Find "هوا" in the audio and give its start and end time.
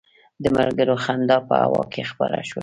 1.63-1.83